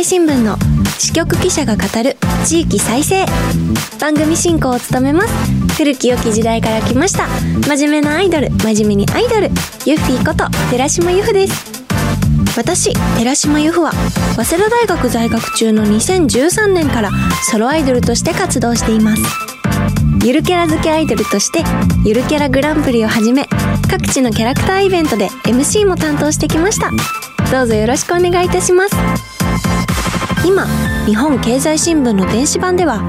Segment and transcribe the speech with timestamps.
[0.00, 0.56] 日本経済新聞の
[0.98, 3.26] 支局記者が語る地域再生。
[4.00, 5.74] 番組進行を務めます。
[5.76, 7.26] 古き良き時代から来ました。
[7.68, 9.50] 真面目なアイドル真面目にアイドル。
[9.84, 11.82] ユッフィーこと寺島由布です。
[12.56, 13.92] 私寺島由布は
[14.36, 17.10] 早稲田大学在学中の2013年から
[17.50, 19.22] ソロアイドルとして活動しています。
[20.24, 21.62] ゆるキャラ付けアイドルとして
[22.06, 23.46] ゆるキャラグランプリをはじめ
[23.90, 26.90] 各地のキャラクターイベントで MC も担当してきました。
[27.52, 29.29] どうぞよろしくお願いいたします。
[30.44, 30.66] 今
[31.06, 33.02] 日本経済新聞の電子版では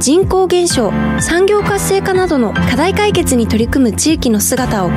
[0.00, 4.90] 人口減少産業活性化などの課題解決に取り組む地域の姿を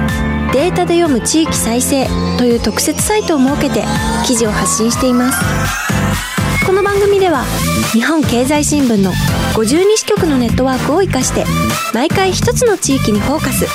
[0.53, 2.05] データで読む地域再生
[2.38, 3.84] という特設サイトを設けて
[4.27, 5.39] 記事を発信しています。
[6.65, 7.43] この番組では
[7.93, 9.12] 日本経済新聞の
[9.53, 11.46] 52支局のネットワークを生かして
[11.93, 13.65] 毎回一つの地域にフォーカス。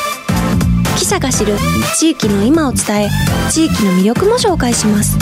[0.97, 1.57] 記者が知る
[1.99, 3.09] 地域の今を伝え
[3.51, 5.19] 地域の魅力も紹介します。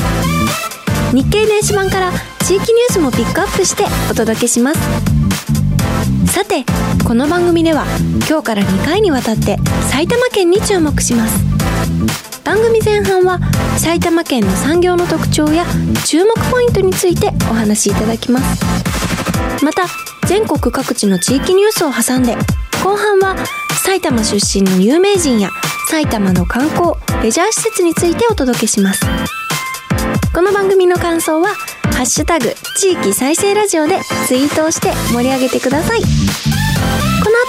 [1.12, 2.10] 日経電子版から
[2.46, 4.80] 地域ニュースもピックアップしてお届けします。
[6.32, 6.64] さて
[7.06, 7.84] この番組では
[8.26, 9.58] 今日から2回にわたって
[9.90, 11.44] 埼玉県に注目します。
[12.44, 13.40] 番組前半は
[13.76, 15.66] 埼玉県の産業の特徴や
[16.06, 18.64] 注目ポイントについてお話しいただきます。
[19.62, 19.82] また
[20.26, 22.36] 全国各地の地域ニュースを挟んで
[22.82, 23.36] 後半は
[23.84, 25.50] 埼玉出身の有名人や
[25.90, 29.41] 埼玉の観光レジャー施設についてお届けします。
[30.34, 31.48] この番組の感想は
[31.92, 36.00] 「ハッシュタグ地域再生ラジオ」でツイートをして盛り上げてください。
[36.00, 36.06] こ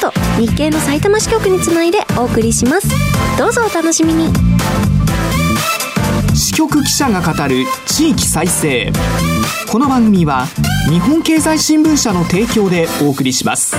[0.03, 2.87] の後日経の埼玉支局につないでお送りします。
[3.37, 4.33] どうぞお楽しみに。
[6.35, 8.91] 支局記者が語る地域再生。
[9.71, 10.47] この番組は
[10.89, 13.77] 日本経済新聞社の提供でお送りします。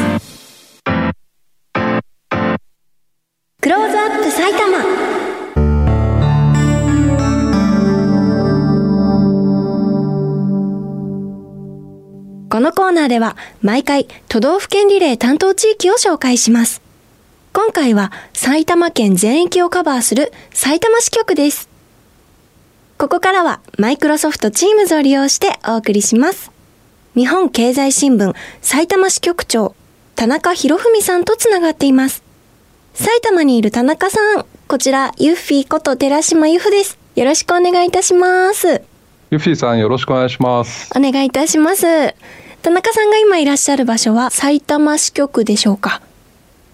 [12.94, 16.80] ナーでは毎回都道府県リレー担当地域を紹介します。
[17.52, 21.68] 今回は埼玉県全域をカバーする埼玉支局です。
[22.96, 26.50] ここからはマイクロソフトチームズを利用してお送りします。
[27.14, 29.74] 日本経済新聞埼玉支局長
[30.16, 32.22] 田中博文さんとつながっています。
[32.94, 36.98] 埼玉にいる田中さん、こちらユッフィーこと寺島由布です。
[37.16, 38.82] よろしくお願いいたします。
[39.30, 40.90] ユッフィーさんよろしくお願いします。
[40.96, 41.86] お願いいたします。
[42.64, 46.00] 田中さんが今いらっしゃる場所は埼玉支局でしょうか？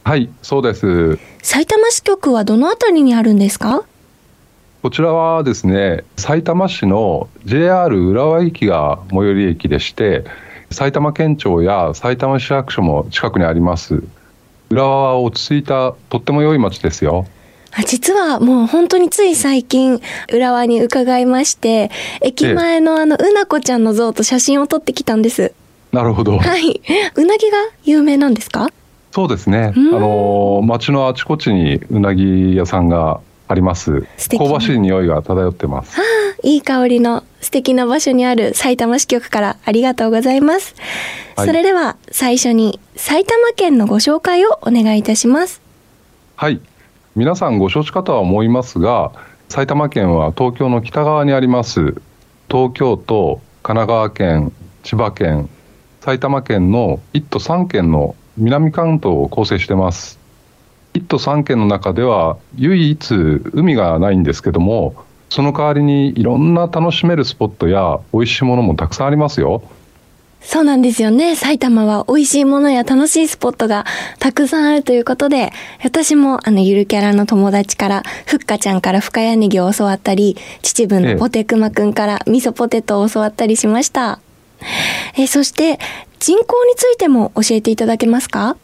[0.04, 1.18] はいそうです。
[1.42, 3.82] 埼玉支局はどのあたりにあるんですか？
[4.84, 10.22] こちらはですね埼玉市の JR 浦和駅が最寄り駅でして
[10.70, 14.04] 埼玉県庁や埼玉市役所も近くにあります。
[14.70, 17.26] 浦和は落ち着いたとっても良い街ですよ。
[17.84, 20.00] 実はもう本当につい最近
[20.32, 21.90] 浦和に伺いまして
[22.20, 25.52] 駅前のあのうなこちゃんの像と写真を撮ってきたんです
[25.92, 26.38] なるほど。
[26.38, 26.80] はい。
[27.14, 28.68] うなぎが有名なんですか？
[29.12, 29.72] そうですね。
[29.74, 34.02] あの、町のあちこちにうなぎ屋さんがあります。
[34.30, 35.96] 香ばしい匂いが漂ってます。
[35.96, 40.76] はあ、いい香りの素敵な場所にある埼玉支局からありがとうございます。
[41.36, 45.60] はい、それでは最初に埼玉県のご紹介をお願いいたします。
[46.36, 46.60] はい。
[47.16, 49.10] 皆さんご承知かとは思いますが、
[49.48, 52.00] 埼玉県は東京の北側にあります。
[52.48, 54.52] 東京都、神奈川県、
[54.84, 55.50] 千葉県、
[56.00, 60.18] 埼玉県の1都3県の南関東を構成してます。
[60.94, 63.14] 1都3県の中では唯一
[63.52, 64.94] 海がないんですけども、
[65.28, 69.62] その代わりにいろんな楽しめるスポットや美味しいものもたくさんありますよ。
[70.40, 71.36] そうなんですよね。
[71.36, 73.84] 埼玉は美味しいものや楽しいスポットが
[74.18, 75.52] たくさんあるということで、
[75.84, 84.20] 私もあのゆるキャラの友達から、ふっかちゃんから深谷ネギを教わったり、秩父のポテクマくんから味噌ポテトを教わったりしました。
[84.26, 84.29] え
[85.28, 85.78] そして
[86.18, 88.56] 人口についても教えていただけますか？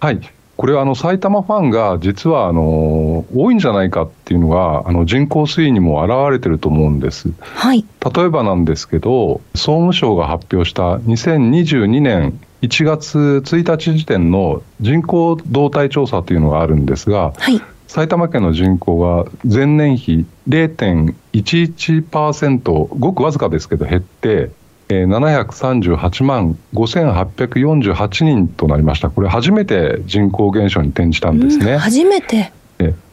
[0.00, 0.20] はい。
[0.56, 7.84] これはあの埼玉ファンが実はあの多いんじゃないかっていうのがあの人口推移にも表れてると思うんです、はい、
[8.14, 22.62] 例えばなんですけど総務省が発表した2022年1月1日時点の人口動態調査というのがあるんですが、はい、埼玉県の人口が前年比0.11%
[22.96, 24.52] ごくわずかですけど減って
[24.88, 29.10] 738万5848人となりました。
[29.10, 31.72] これ初めて人口減少に転じたんですね。
[31.72, 32.52] うん、初めて。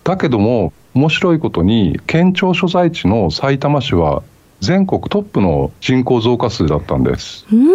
[0.03, 4.23] だけども面白いことに県庁所在地の埼玉市は
[4.59, 7.45] 全国トップの人口増加数だったんです。
[7.51, 7.69] うん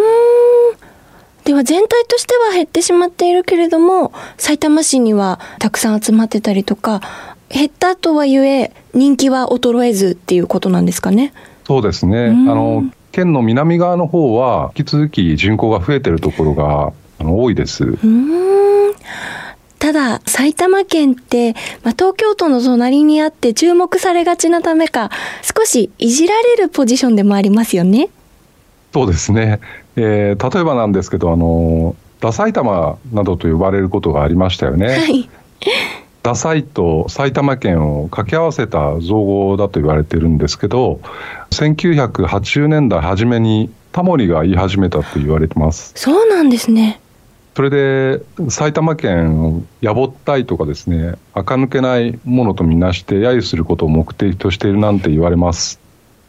[1.45, 7.01] では全体としては減ってしまっているけれども埼玉市にはたくさん集まってたりとか
[7.49, 11.33] 減ったとはいえ人気は衰えずっていうことなんですかね。
[11.65, 12.27] そうですね。
[12.27, 12.85] あの
[13.17, 17.85] 県の南側の方は引き続き人口が増えているところが多いです。
[17.85, 18.95] うん
[19.79, 21.53] ただ、埼玉県って、
[21.85, 25.11] まあ、東京都の隣にあって注目されがちなためか、
[25.43, 28.09] 少しいじられるポジションでもありますよね。
[28.93, 29.61] そうですね。
[29.95, 34.89] えー、例えばなんですけど、あの、ダ埼玉などと呼ばれることがありましたよね。
[34.89, 35.29] はい。
[36.26, 40.99] ダサいと埼玉県を掛け合わせた造語だと言われてるんですけど、
[41.50, 45.93] 1980年代初めにタモリが言い始めたと言われてます。
[45.94, 47.00] そうなんですね。
[47.55, 55.78] それで埼玉県をやぼったいとかですね、垢抜けないものとみなして揶揄することを目的としているなんて言われます。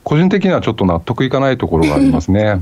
[0.04, 2.62] 個人的にはちょっと納得いかないところがありますね。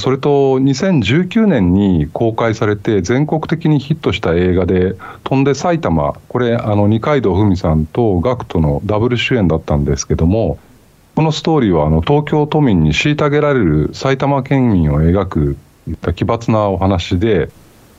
[0.00, 10.58] それと2019年に公開されて全国的にヒットした映画で「飛んで埼玉」これあの二階堂ふみさんと GACKT のダブル主演だったんですけども
[11.16, 15.56] このストーリーはあの東京都民に虐げられる埼玉県民を描く
[15.86, 17.50] いった奇抜なお話で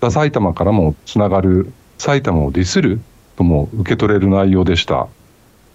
[0.10, 3.00] 埼玉からもつながる埼玉をディスる
[3.38, 5.08] とも受け取れる内容でした。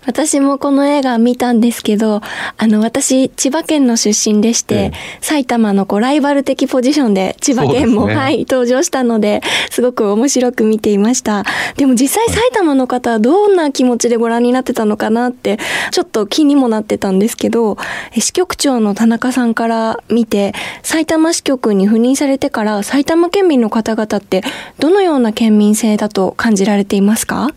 [0.07, 2.23] 私もこの映画見たんですけど、
[2.57, 11.45] あの、私、千葉県の出身でして、ええ、埼玉のこうライバル的ポジションで千葉県も、ね、はい、登場したので、すごく面白く見ていました。
[11.77, 15.59] でも実際埼玉の方はどんな気持ちでご覧になってたのかなって、
[15.91, 17.77] ちょっと気にもなってたんですけど、
[18.17, 24.43] 支局長の田中さんから見て、埼玉支局に赴任されてから埼玉県民の方々って
[24.79, 27.51] どのような県民性だと感じられていますか？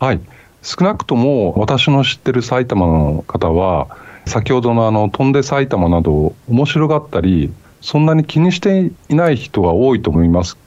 [0.00, 0.20] はい。
[0.66, 3.86] 少なくとも私の知ってる埼玉の方は
[4.26, 10.58] 先ほどのあの飛んで埼玉など面白がったりそんなに気にしていない人が多いと思います。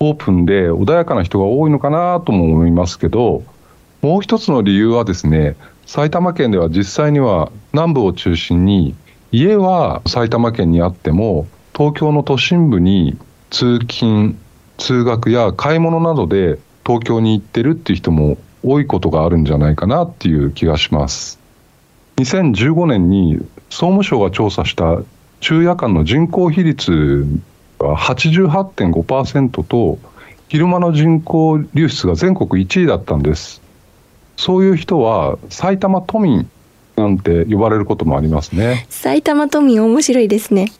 [0.00, 3.42] オープンで穏やかな人が多いのかなとも思いますけど
[4.02, 5.56] もう一つの理由はですね
[5.86, 8.94] 埼玉県では実際には南部を中心に
[9.32, 13.16] 家は埼玉県にあっても東京の都心部に
[13.48, 14.36] 通勤
[14.76, 21.38] 通学や買い物などで東京に行ってるっていう人も多いことがあるんじゃないかなっていう気がします。
[22.18, 23.38] 2015年に
[23.70, 24.98] 総務省が調査した
[25.40, 27.24] 昼夜間の人口比率
[27.78, 29.98] は88.5%と
[30.48, 33.62] 昼間の人口流出が全国1位だったんです。
[34.36, 36.48] そういう人は埼玉都民
[36.96, 38.86] なんて呼ばれることもありますね。
[38.88, 40.72] 埼玉都民面白いですね。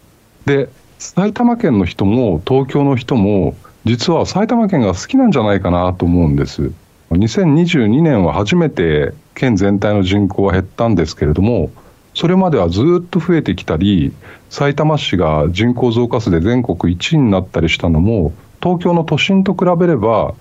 [0.46, 3.54] で、埼玉県の人も東京の人も
[3.84, 6.72] 実は埼玉県が好きなんじゃないかなと思うんです。
[7.10, 11.70] 2022年は初めて県全体の人口は減ったんですけれども、
[12.14, 14.12] それまではずっと増えてきたり、
[14.50, 18.32] さいたま市が人口増加数で全国1位になったりしたのも、
[18.62, 20.34] 東京の都心と比べれば、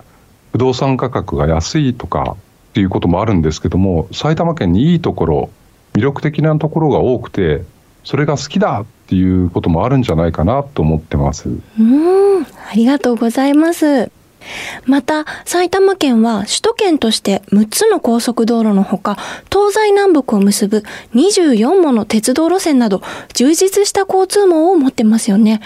[0.52, 2.36] 不動産価格が安いとか
[2.70, 5.50] っていうこともあるんですけども、埼玉県にいいところ、
[5.94, 7.62] 魅力的なところが多くて、
[8.04, 11.48] それが好きだっていうこともあるんじゃないかなと思ってます。
[11.48, 14.10] うん、ありがとうございます。
[14.86, 19.16] また、埼玉県は首都圏として6つの高速道路のほか、
[19.52, 20.82] 東西南北を結ぶ
[21.14, 23.02] 24もの鉄道路線など、
[23.34, 25.60] 充実した交通網を持ってますよね。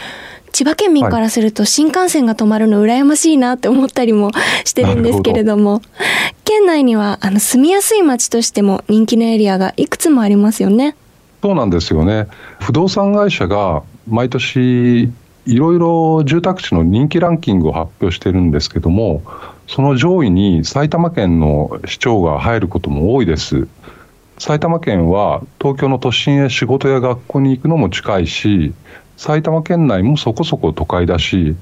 [0.53, 4.33] 千葉県民からすると新幹線が止まるの羨ましいなって思ったりも
[4.65, 5.81] してるんですけれども、
[6.45, 10.95] 県内にはあの住みやすい街としても人気のエリアがいくつもありますよね。
[11.43, 12.29] そうなんですよね。
[12.61, 15.11] 不動産会社が毎年
[15.45, 19.23] いろいろ住宅地の人気ランキングを発表してるんですけども、
[19.67, 23.67] その上位に埼玉県の市長が入ることも多いです。
[24.39, 28.73] 埼玉県は東京の都心へ仕事や学校に行くのも近いし、
[29.17, 31.57] 埼玉県内もそこそこ都会だし、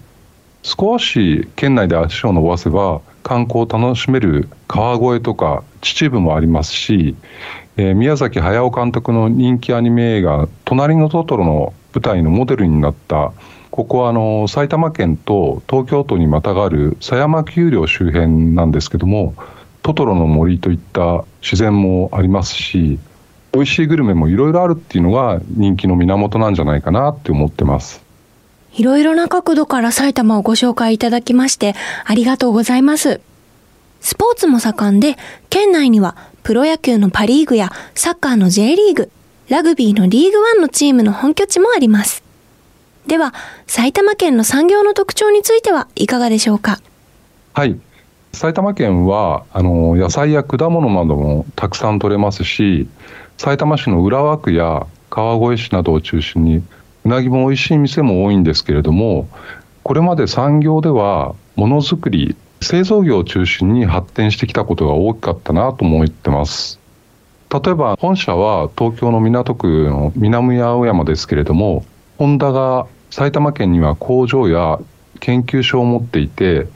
[0.63, 7.17] 少し県内で足を伸ばせば観光を楽しめる川越とか秩父もありますし、
[7.79, 13.33] えー、宮崎駿監督の人気アニメ映画「隣のトトロ」の舞台のモデルになった
[13.81, 19.35] ここはあの埼玉県と東京都にまたがる狭山丘陵周辺なんですけども
[19.81, 22.99] トトロの森といった自然もありますし
[23.53, 28.03] 美味しいグルメもいろいろあるっていうのが人気の源なんじゃないかなって思ってます。
[28.75, 33.23] いろいろな角度から埼玉をご紹介いただきましてありがとうございます。
[34.03, 35.17] スポーツも盛んで
[35.49, 39.11] 県内にはプロ野球のパリーグやサッカーの J リーグ
[39.49, 42.29] ラグビーのリーグワンのチームの本拠地もあります。
[43.07, 43.35] では、
[43.67, 46.79] 埼玉県の産業の特徴についてはいかがでしょうか？
[47.55, 47.79] はい。
[48.33, 52.89] 埼玉県は、あの、野菜や果物などもたくさん取れますし、
[53.39, 56.63] 埼玉市の浦和区や川越市などを中心に、
[57.05, 59.29] うなぎも美味しい店も多いんですけれども、
[59.83, 66.79] これまで産業では、ものづくり、製造業を中心に発展してきたことが大きかったなと思ってます。
[67.51, 71.85] 例えば本社は東京の港区の南青山ですけれども、
[72.21, 74.79] ホンダが埼玉県には工場や
[75.21, 76.67] 研究所を持っていて、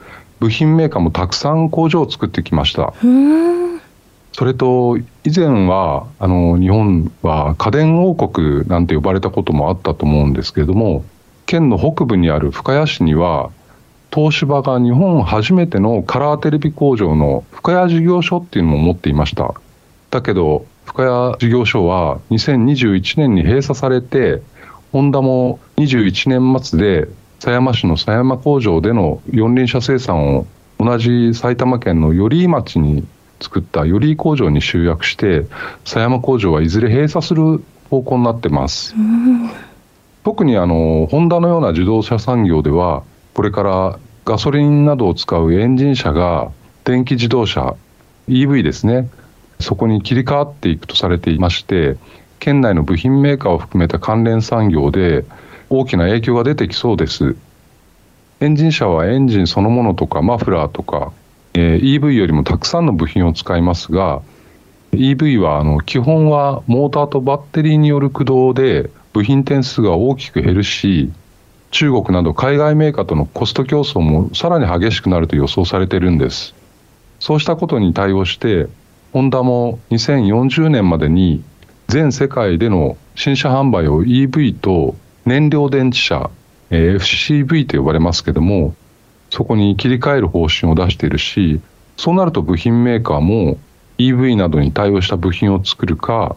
[0.40, 2.94] 部品メーカーもたくさん工場を作ってきました。
[4.32, 5.04] それと以
[5.36, 11.04] 前はあの日本は家電王国なんて呼ばれたこともあったと思うんですけれども
[11.44, 13.50] 県の北部にある深谷市には
[14.12, 19.54] 東芝が日本初めてのカラーテレビ工場の深谷事業所っていうのも持っていました
[20.10, 24.42] だけど深谷事業所は2021年に閉鎖されて
[24.94, 27.08] ホンダも21年末で
[27.40, 30.46] 狭山市の狭山工場での四輪車生産を
[30.78, 33.04] 同じ埼玉県の寄居町に
[33.40, 35.46] 作った寄居工場に集約して
[35.84, 38.94] 狭山工場はいずれ閉鎖する方向になってます、
[40.22, 43.02] 特にあのホンダのような自動車産業では
[43.34, 46.52] これからガソリンなどを使うエンジン車が
[46.84, 47.74] 電気自動車
[48.28, 49.10] EV ですね
[49.58, 51.96] そこに切り替わっていくとされていまして
[52.38, 55.24] 県内の部品メーカーを含めた関連産業で
[55.70, 57.36] 大きな影響が出てきそうです。
[58.40, 61.12] エンジン車はエンジンそのものとかマフラーとか
[61.54, 64.22] えー、EV よりもたくさんの部品を使いますが
[64.92, 71.12] EV はあの基本はモーターとバッテリーによる駆動で部品点数が大きく減るし
[71.70, 76.54] 中国など海外メーカーとのコスト競争もさらに激しくなると予想されているんです。
[77.18, 78.68] そうしたことに対応して
[79.12, 81.42] ホンダも2040年までに
[81.94, 84.96] 全世界での新車販売を EV と
[85.26, 86.28] 燃料電池車
[86.70, 88.74] FCV と呼ばれますけども
[89.30, 91.60] そこに切り替える方針を出しているし
[91.96, 93.58] そうなると部品メーカーも
[93.98, 96.34] EV などに対応した部品を作るか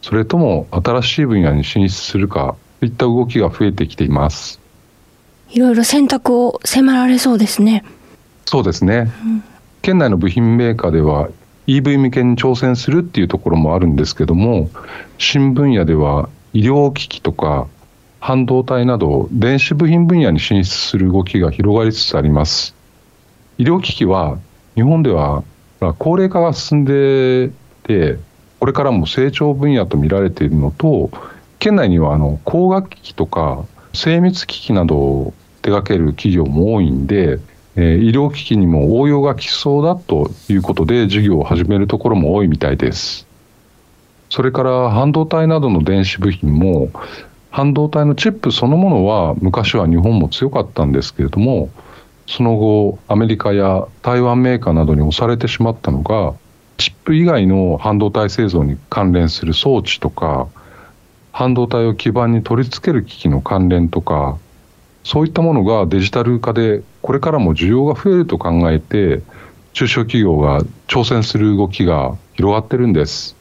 [0.00, 4.58] それとも新しい分野に進出するかといった動きが増えてきています。
[5.50, 7.84] いろいろ選択を迫られそうですね。
[8.46, 9.44] そうですね、うん、
[9.82, 11.28] 県内の部品メーカーでは
[11.66, 14.70] EV 向けに挑戦するっていうところもあるんですけども
[15.18, 17.66] 新分野では医療機器とか
[18.20, 22.74] 半導体など電子部品分野に進出する動きが広がりつつあります。
[23.58, 24.38] 医療機器は
[24.74, 25.44] 日本では
[25.98, 27.50] 高齢化が進んで
[27.82, 28.18] て
[28.60, 31.10] これからも成長分野と見られているのと
[31.58, 37.38] 県内にはあの工学機器とか精密機器などを手掛ける企業も多いんで、
[37.76, 43.26] えー、医療機器にも応用がきそうだということで事業を始めるところも多いみたいです。
[44.30, 46.90] それから半導体などの電子部品も
[47.50, 51.70] 半導体のチップそのものは昔は日本も強かったんですけれども
[52.26, 56.34] その後アメリカや台湾メーカーなどに押されてしまったのが
[56.78, 60.48] チップ以外の半導体製造に関連する装置とか
[61.30, 64.38] 半導体を基板に取り付ける機器の関連とか
[65.04, 69.20] そういったものがデジタル化でこれからも需要が増えると考えて
[69.74, 73.36] 中小企業が挑戦する動きが広がってるんです。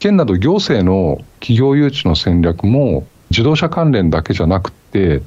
[0.00, 5.22] 県など行政の企業誘致の戦略も自動車関連だけじゃなくて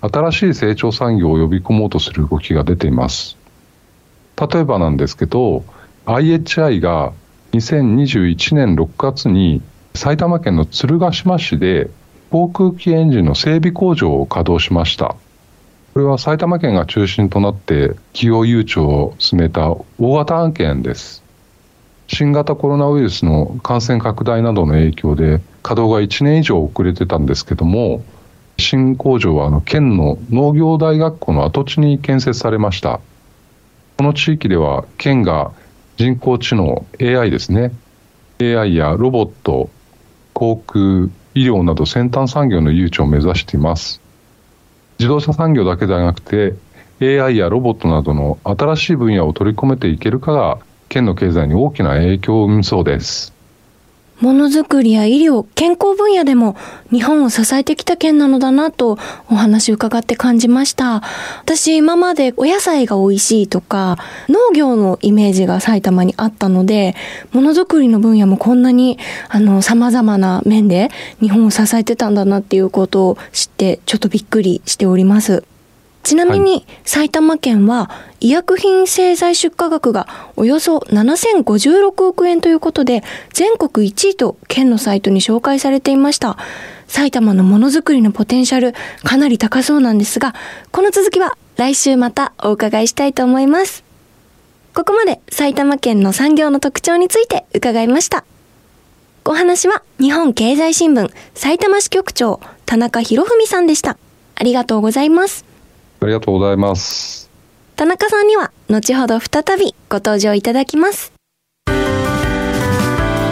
[0.00, 3.36] 新しい成長産業を呼び込もうとする動きが出ています
[4.36, 5.62] 例えばなんですけど
[6.06, 7.12] IHI が
[7.52, 9.62] 2021年6月に
[9.94, 11.88] 埼玉県の鶴ヶ島市で
[12.30, 15.14] 航空機エンジンの整備工場を稼働しました
[15.98, 21.24] これは埼玉県が中心となって企業誘致を進めた大型案件です。
[22.06, 28.04] 新型コロナウイルスの感染拡大などの影響で稼働が1年以上遅れてたんですけども
[28.58, 33.00] 新工場はあの県の農業大学校の跡地に建設されました。
[33.96, 35.50] この地域では県が
[35.96, 37.72] 人工知能 AI ですね。
[38.40, 39.68] AI やロボット
[40.32, 44.00] 航空医療など先端産業の誘致を目指しています。
[44.98, 46.54] 自動車産業だけではなくて
[47.00, 53.37] AI やロボットなどの新しい分野を取り込めていけるかが県の経済に大きな影響を生みそうです。
[54.20, 56.56] ものづくりや医療、健康分野でも
[56.90, 58.98] 日本を支えてきた県なのだなと
[59.30, 61.02] お話伺って感じました。
[61.40, 63.96] 私今までお野菜が美味しいとか
[64.28, 66.96] 農業のイメージが埼玉にあったので、
[67.32, 68.98] ものづくりの分野もこんなに
[69.28, 75.44] あの様々な面で日本を支えてたんだなっていうことを知ってちょっとびっくりしております。
[76.08, 83.02] ちなみに埼玉県は医薬品製剤出荷額がおよそ7056億円ということで
[83.34, 86.38] 全国1位と県のサイトに紹介されていました。
[86.86, 88.72] 埼玉のものづくりのポテンシャル
[89.04, 90.34] かなり高そうなんですが、
[90.72, 93.84] この続きは来週またお伺いしたいと思います。
[94.74, 98.24] ここまで埼玉県の産業の特徴について伺いました。
[99.26, 103.98] お話は日本経済新聞埼玉支局長田中博文さんでした。
[104.36, 105.44] ありがとうございます。
[106.00, 107.30] ありがとうございます。
[107.76, 111.12] 田中さんには後ほど再びご登場いただきます。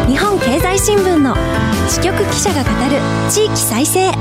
[0.09, 1.35] 日本経済新聞の
[1.89, 4.13] 支局記者が語る地域再生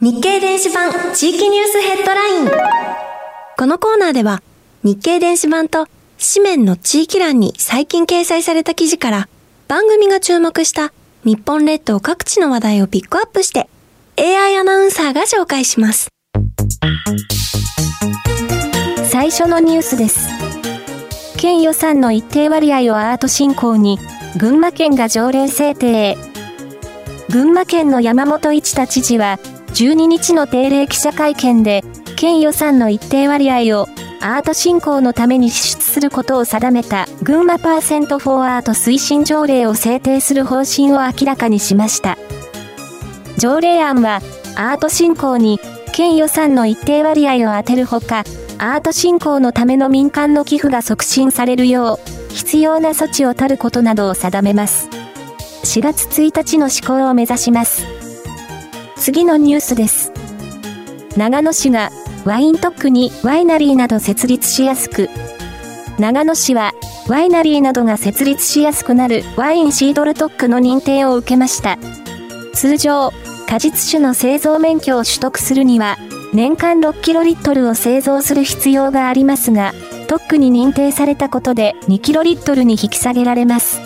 [0.00, 2.48] 日経電子版地域ニュースヘッドライン
[3.56, 4.42] このコーナーでは
[4.82, 5.86] 日経電子版と
[6.18, 9.28] 紙面の地域欄に最近掲載された記事から
[9.68, 10.92] 番組が注目した
[11.24, 13.68] 日本列島各地の話題をピックアップして
[14.18, 16.08] AI アナウンサーが紹介します。
[19.10, 20.28] 最初のニュースです。
[21.36, 23.98] 県予算の一定割合をアート振興に、
[24.38, 26.18] 群馬県が条例制定。
[27.30, 29.38] 群馬県の山本一太知事は、
[29.74, 31.82] 12日の定例記者会見で、
[32.16, 33.86] 県予算の一定割合を
[34.20, 42.18] アート振興のために支出することを定めた群馬パーセントフォーアート推進条例を制定する方針を明らかにしました。
[43.38, 44.20] 条例案は、
[44.56, 45.58] アート振興に
[45.90, 48.24] 県予算の一定割合を充てるほか、
[48.58, 54.88] アート振興のための民間の寄付が促進されるよう、必要な措置を取ることなどを定めます。
[55.64, 57.86] 4月1日の施行を目指します。
[58.96, 60.12] 次のニュースです。
[61.16, 61.90] 長野市が
[62.24, 65.08] ワイン特区にワイナリーなど設立しやすく、
[65.98, 66.72] 長野市は
[67.08, 71.78] ワイナリーなどが設立しやすくなるワインシードル特区の認定を受けました。
[72.54, 73.12] 通常、
[73.50, 75.98] 果実酒の製造免許を取得するには、
[76.32, 79.72] 年間6キロリットルを製造する必要がありますが、
[80.06, 83.80] 特区に認定されたことで2キロリットルに引き下げられます。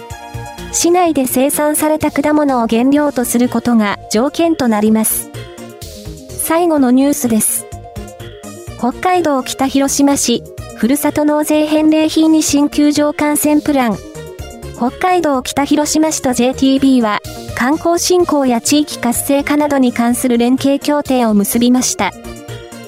[0.73, 5.31] 市内で生産された果物を原料とすることが条件となります。
[6.29, 7.65] 最後のニュースです。
[8.77, 10.43] 北海道北広島市、
[10.77, 13.97] ふるさと納税返礼品に新球場観戦プラン。
[14.77, 17.23] 北海道北広島市と JTB は、
[17.57, 22.13] 観光振興や地域活性化などに関する連携協定を結びました。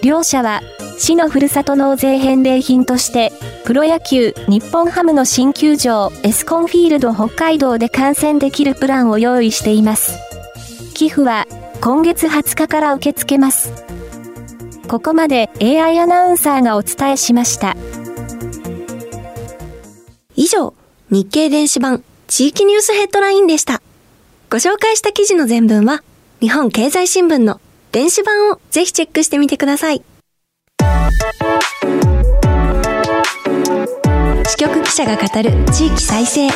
[0.02, 0.62] 両社は、
[0.98, 3.32] 市のふるさと納税返礼品として、
[3.64, 10.18] プロ野球日本ハムの新球場エスコンフィールド北海道で観戦できるプランを用意しています。
[10.94, 11.46] 寄付は
[11.80, 13.72] 今月20日から受け付けます。
[14.88, 17.76] ここまで AI アナウンサーがお伝えしました。
[20.36, 20.74] 以上、
[21.10, 23.82] 日経電子版地域ニュースヘッドラインでした。
[24.48, 26.04] ご紹介した記事の全文は、
[26.40, 30.02] 日本経済新聞の電子版をぜひチェックしてみてください。
[34.46, 36.44] 支局記者が語る地域再生。
[36.44, 36.52] 引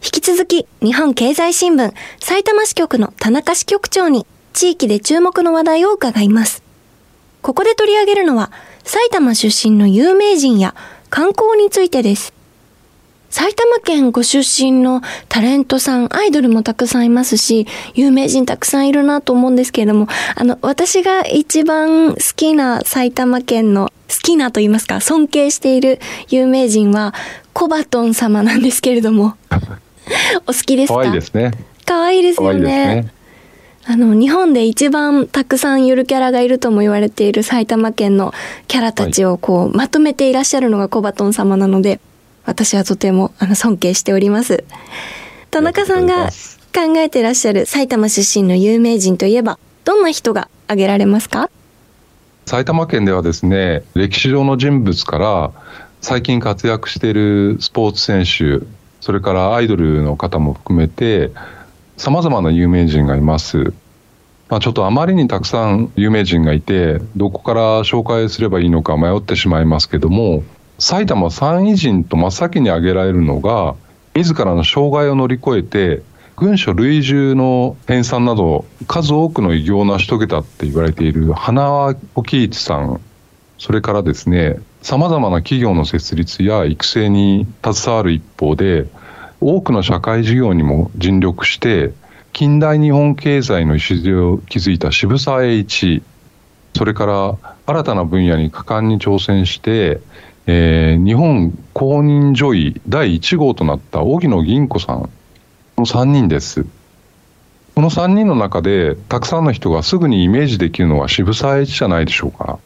[0.00, 6.62] き続き、日本経済新聞埼玉支局の田中支局長に地域で注目の話題を伺います。
[7.42, 8.50] ここで取り上げるのは、
[8.82, 10.74] 埼玉出身の有名人や
[11.10, 12.33] 観光についてです。
[13.36, 27.12] 埼玉県ご出身のタレントさん、アイドルもたくさんいますし、有名人たくさんいるなと思うんですけれども、あの、私が一番好きな埼玉県の、好きなと言いますか、尊敬している有名人は、
[27.52, 29.34] コバトン様なんですけれども、
[30.46, 30.94] お好きですか？
[30.94, 31.50] 可愛いですね。
[31.84, 33.08] 可愛いですよね。
[33.84, 38.32] あの、日本で一番たくさんゆるキャラがいるとも言われている埼玉県の
[38.68, 41.98] キャラたちをこう、まとめていらっしゃるのがコバトン様なので、
[42.46, 44.64] 私はとてもあの尊敬しております。
[45.50, 46.30] 田中さんが
[46.74, 51.50] 考えてらっしゃる埼玉出身の有名人といえば、どんな人が挙げられますか？
[52.46, 55.52] 埼玉県ではですね、歴史上の人物から
[56.00, 58.66] 最近活躍しているスポーツ選手、
[59.00, 61.30] それからアイドルの方も含めて、
[61.96, 63.72] さまざまな有名人がいます。
[64.50, 70.42] まあ、ちょっとあまりにたくさん有名人がいて、どこから紹介すればいいのか迷ってしまいますけども、
[70.78, 73.74] 埼玉三偉人と真っ先に挙げられるのが、
[74.14, 76.02] 自らの障害を乗り越えて、
[76.36, 83.00] 軍書類従の編纂など、数多くの偉業を成し遂げたって言われている花輪小喜一さん、
[83.58, 88.86] それからですね、様々な企業の設立や育成に携わる一方で、
[89.40, 91.92] 多くの社会事業にも尽力して、
[92.32, 96.02] 近代日本経済の礎を築いた渋沢栄一、
[96.76, 100.00] それから新たな分野に果敢に挑戦して、
[100.46, 105.10] えー、日本公認女医第1号となった荻野銀子さん
[105.78, 106.66] の3人です。
[107.74, 112.58] この3人の中で、たくさんの人がすぐにイメージできるのは渋沢栄一じゃないでしょうか。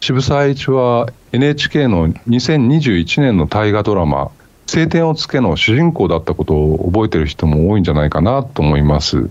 [0.00, 4.30] 渋沢栄一は NHK の2021年の大河ドラマ、
[4.66, 9.30] 晴天をつけの主人公だったことを覚えてる人も多いんじゃないかなと思います。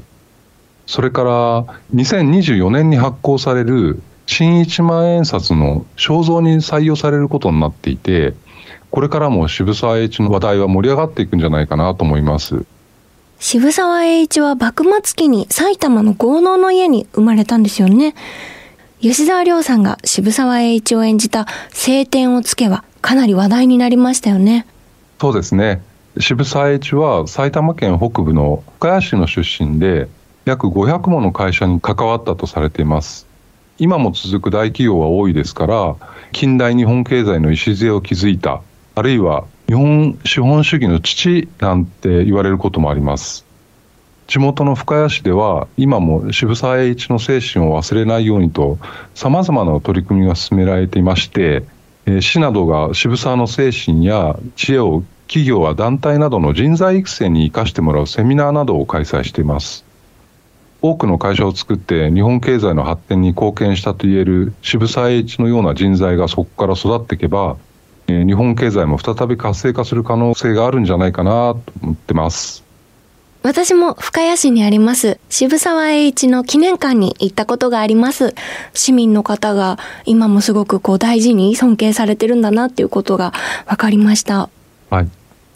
[0.88, 4.02] それから2024年に発行される
[4.34, 8.34] 新一万円札の肖像に採用されることになっていて、
[8.90, 12.66] これからも渋沢栄一の話題は盛り上がっていくんじゃないかなと思います。
[13.40, 18.16] 渋沢栄一は幕末期に埼玉の豪農の家に生まれたんですよね。
[19.02, 24.66] 吉沢亮さんが渋沢栄一を演じた晴天をつけはかなり話題になりましたよね。
[25.20, 25.82] そうですね。
[26.22, 30.08] 渋沢栄一は埼玉県北部の深谷市の出身で
[30.46, 33.28] 約500もの会社に関わったとされています
[33.82, 35.96] 今も続く大企業は多いですから
[36.34, 38.62] 近代日本経済の礎を築いた
[38.94, 43.44] あるいは日本資本主義の父なんて言われることもあります。
[44.28, 48.78] 地元の深谷市では今も渋沢栄一の精神を忘れないようにと
[49.16, 51.64] さまざまな取り組みが進められていまして
[52.20, 59.86] 市などが渋沢の精神や知恵を企業や団体などの人材育成に生かしてもらうセミナーなどを開催しています。
[60.82, 67.58] 多くの会社を作って日本経済の発展に貢献したといえる渋沢栄一のような人材がそこから育っていけば
[68.08, 72.64] 日本経済も再び活性化する可能性があるんじゃないかなと思ってます
[73.44, 78.36] 私も深谷市にあります渋沢栄一の記念館に行ったことがあります。
[78.76, 83.34] 市民の方が今もすごくこう大事に尊敬されてるんだなっていうことが
[83.66, 84.50] 分かりました。
[84.92, 85.10] はい。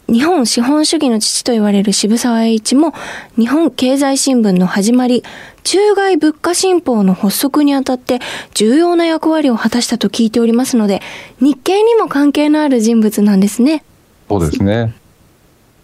[0.08, 2.92] 日本資本主義の父と言われる渋沢栄一も
[3.36, 5.24] 日本経済新聞の始まり
[5.64, 8.20] 中外物価新報の発足にあたって
[8.54, 11.02] 重要な役割を果たしたと聞いておりますので
[11.40, 13.82] 日経にも関係のある人物なんですね。
[14.28, 14.94] そうですね。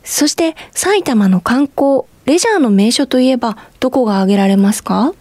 [0.05, 5.15] そして埼玉の観光レジャーの名所といえばどこが挙げられますか？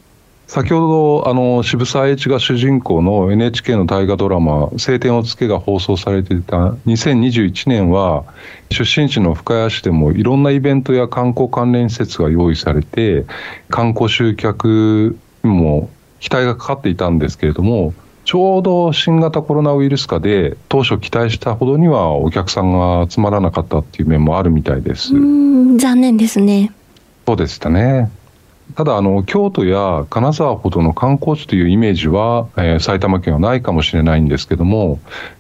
[0.52, 8.26] 先ほどあの渋沢栄一が主人公の NHK の大河ドラマ「青天を衝け」が放送されていた2021年は
[8.70, 13.24] 出身地の深谷市でもいろんなイベントや観光関連施設が用意されて
[13.70, 17.94] 観光集客にも期待がかかっていたんですけれども
[18.26, 25.14] ちょうど新型コロナウイルス禍で当初期待したほどにはお客さんが集まらなかったっていう面もあるみたいです。
[25.14, 26.74] 残念ですね。
[27.26, 28.12] そうでしたね
[28.76, 35.00] ただあの、京都や金沢ほどの観光地というイメージは、えー、埼玉県はないかもしれないんですけども、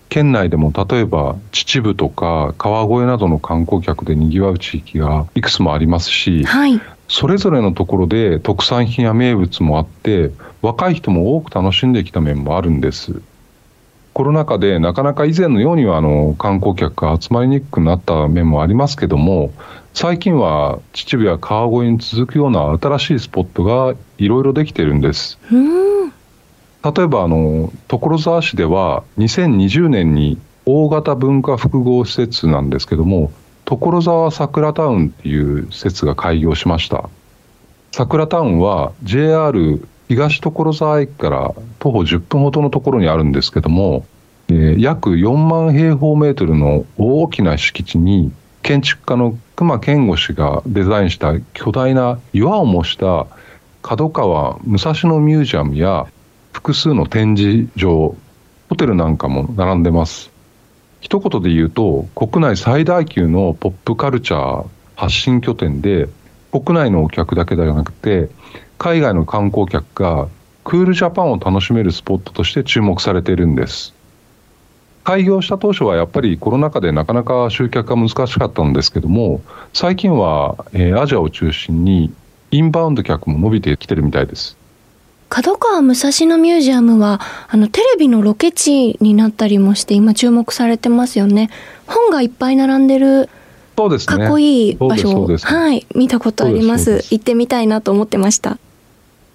[0.09, 13.21] 県内でも例えば秩父とか川越などの観光客でにぎわう地域がいくつもありますし、はい、それぞれのところで特産品や名物もあって、若い人も多く楽しんできた面もあるんです。
[14.13, 19.51] コロナ禍でなかなか以前のようにはあの観光客が集まりにくくなった面もありますけども、
[19.93, 25.37] 最近は秩父や川越に続くような新しいスポットがいろいろできてるんです。
[25.51, 33.31] 例えばあの所沢市では2020年に大型文化複合施設なんですけども
[33.65, 37.09] 所沢桜タウンっていう施設が開業しました
[37.91, 44.05] 桜タウンは JR 東所沢駅から徒歩10分ほどのところにあるんですけども、
[44.49, 48.31] えー、約4万平方メートルの大きな敷地に
[48.63, 53.27] 建築家の隈研吾氏がデザインした巨大な岩を模した
[53.81, 56.07] 角川武蔵野ミュージアムや
[56.51, 58.15] 複数の展示場
[58.69, 60.31] ホテルなんかも並んでます。
[60.99, 66.07] 一言で言うと国内最大級のポップカルチャー発信拠点で
[66.51, 68.29] 国内のお客だけではなくて
[68.77, 70.27] 海外の観光客が
[70.63, 73.93] クールジャパンを楽しめるスポットとして注目されているんです。
[75.03, 79.41] 開業した当初はやっぱりコロナ禍でなかなか集客が難しかったんですけども
[79.73, 82.13] 最近は、えー、アジアを中心に
[82.51, 84.57] インバウンド客も伸びてきてるみたいです。
[85.29, 91.49] 角川武蔵野ミュージアムはあのテレビのロケ地になったりもして今注目されてますよね。
[91.87, 93.29] 本がいっぱい並んでる
[93.77, 94.17] そうですね。
[94.17, 96.95] かっこいい場所はい見たことあります。
[97.11, 98.57] 行ってみたいなと思ってました。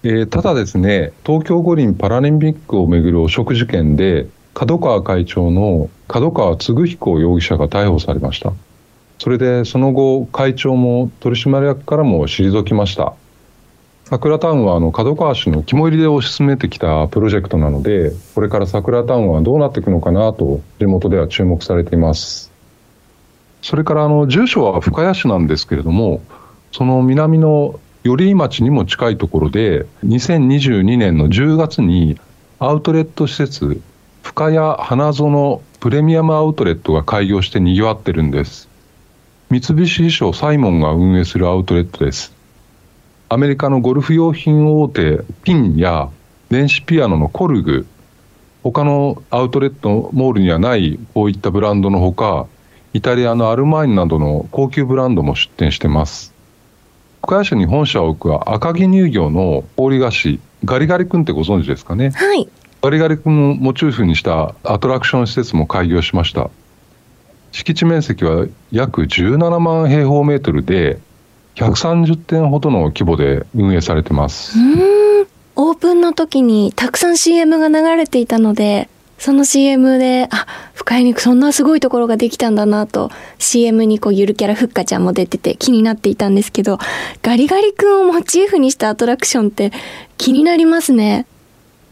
[0.02, 8.54] えー、ただですね東京五輪パラリンピックをめぐる汚職事件で角川会長の角川嗣彦容疑者が逮捕されました。
[9.18, 13.12] それでその後、会長も取締役からも退きました。
[14.06, 22.50] 桜タウンはあの角川市の肝入りで推し進めてきたプロジェクトなので、これから桜タウンはどうなっていくのかなと地元では注目されています。
[23.60, 26.22] それからあの住所は深谷市なんですけれども、
[26.72, 32.18] その南の寄居町にも近いところで、2022年の10月に
[32.58, 33.82] アウトレット施設
[34.26, 38.68] 深谷花園プレミアムアウトレットが開業して賑わってるんです。
[39.50, 42.34] 三菱衣装サイモンが運営するアウトレットです。
[43.28, 46.10] アメリカのゴルフ用品大手ピンや
[46.50, 47.86] 電子ピアノのコルグ。
[48.64, 52.46] 他のアウトレットモールにはないこういったブランドのほか
[52.94, 56.34] イタリアのアルマーニなどの高級ブランドも出店してます。
[57.22, 62.10] 深谷市に本社を置く赤城乳業の氷菓子ガリガリ君ってご存知ですかね？
[62.10, 62.48] はい。
[62.86, 66.50] ガリガリ君をモチーフにしたアトラクション施設も開業しました。
[67.50, 71.00] 敷地面積は約17万平方メートルで
[71.56, 74.56] 130店ほどの規模で運営されてます。
[75.56, 86.78] オープンの時にたくさん CM が流れていたのでその CM であ深深谷にそんなすごいところができたんだなと CM にこうゆるキャラふっかちゃんも出てて気になっていたんですけど
[87.22, 89.72] ガリガリ君をモチーフにしたアトラクションって
[90.18, 91.26] 気になりますね。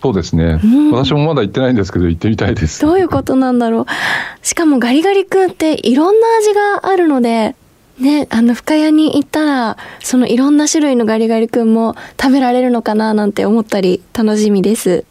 [0.05, 2.83] そうですね、うん、私もまだ行ってないんですけど行ってみたいです。
[2.83, 3.87] どういうことなんだろ
[4.43, 4.47] う。
[4.47, 7.57] しかもガリガリ君っていろんな味があるので
[7.99, 15.07] ね、あの深谷に行ったらそのいろんな種類のガリガリ君も食べられるのかななんて思ったり楽しみです。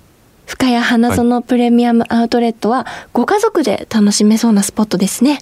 [0.46, 5.40] 深谷花園プレミアムアウトレットはご家族で楽しめそうなスポットですね。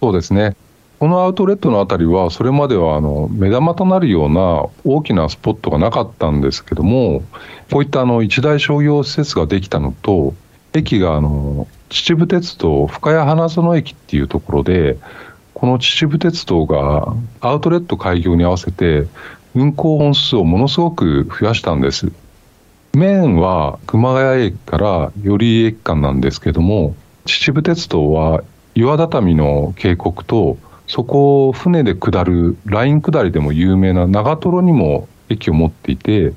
[0.00, 0.56] そうですね。
[1.02, 7.24] このアウトレットのあたりは、それまではあの目玉となるような大きなスポットがなかったんですけども、
[7.72, 10.32] こういったあの一大商業施設ができたのと、
[10.74, 14.96] 駅があの秩父鉄道深谷花園駅っていうところで、
[15.54, 19.08] この秩父鉄道がアウトレット開業に合わせて、
[19.56, 22.12] 運行本数をものすごく増やしたんです。
[22.94, 28.44] 面は熊谷駅から寄居駅間なんですけども、秩父鉄道は
[28.76, 30.58] 岩畳の渓谷と、
[30.92, 36.34] そこを船で下るライン下りでも有名な長瀞にも駅を持っていて、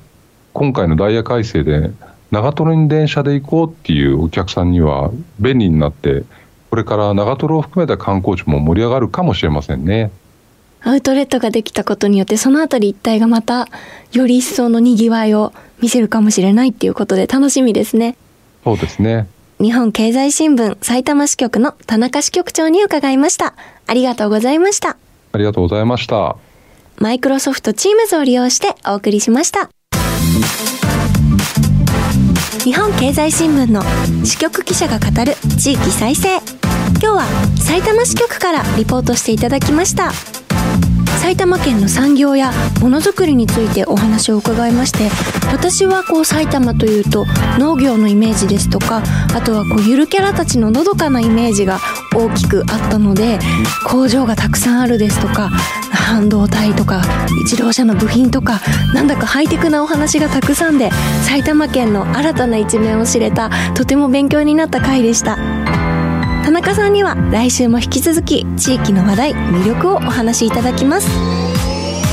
[0.54, 1.90] 今回のダイヤ改正で
[2.30, 6.24] 長瀞に電車で行こうっていうお客さんには便利になって、
[6.70, 10.10] これから長瀞を含めた観光地も盛り上がるかもしれませんね。
[10.80, 13.68] アウトレットができたことによってその辺り一帯がまた
[14.12, 18.16] より一層の賑わいを見せるかもしれないっていうことで楽しみですね。
[18.64, 19.28] そうですね。
[19.58, 23.54] 日本経済新聞埼玉支局の田中支局長に伺いました。
[23.86, 24.98] ありがとうございました。
[25.32, 26.36] ありがとうございました。
[26.98, 29.70] マイクロソフトチームズを利用してお送りしました。
[32.64, 33.82] 日本経済新聞の
[34.26, 36.36] 支局記者が語る地域再生。
[37.00, 37.24] 今日は
[37.58, 40.12] 埼玉支局からリポートしていただきました。
[41.16, 45.10] 埼玉県の産業やものづくりについてお話を伺いまして
[45.52, 47.26] 私はこう埼玉というと
[47.58, 49.02] 農業のイメージですとか
[49.34, 51.78] あとはこうゆるキャラたちののどかなイメージが
[52.14, 53.38] 大きくあったので
[53.86, 55.50] 工場がたくさんあるですとか
[55.90, 57.02] 半導体とか
[57.44, 58.60] 自動車の部品とか
[58.94, 60.90] なんだかハイテクなお話がたくさんで
[61.26, 65.75] 埼玉県の新たな一面を知れたとても勉強になった回でした。
[66.56, 71.06] 中さんには来週も引き続き地域の話題魅力をお話しいただきます。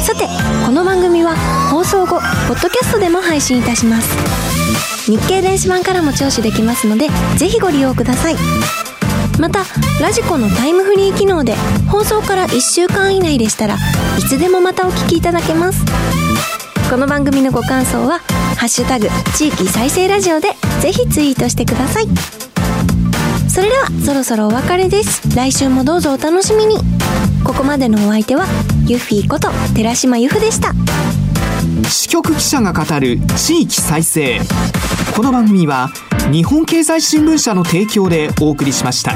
[0.05, 0.27] さて
[0.65, 1.37] この番組は
[1.71, 5.09] 放送後ポッドキャストでも配信いたします。
[5.09, 8.35] 日経電子版からも聴取できますのでぜひご利用ください。
[9.39, 9.63] また
[10.01, 11.55] ラジコのタイムフリー機能で
[11.89, 15.85] 放送から1週間以内でしたらいつでもまたお聞きいただけます。
[16.89, 18.19] この番組のご感想は
[18.59, 22.52] 「ハッシュタグ地域再生ラジオ」でぜひツイートしてください。
[23.53, 25.21] それではそろそろお別れです。
[25.35, 26.77] 来週もどうぞお楽しみに。
[27.43, 28.47] ここまでのお相手は
[28.87, 30.73] ユッフィーこと寺島由布でした。
[31.87, 34.39] 支局記者が語る地域再生。
[35.15, 35.89] この番組は
[36.31, 39.13] 日本経済新聞社の提供でお送りしました。